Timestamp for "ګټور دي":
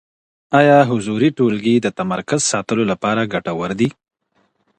3.33-3.89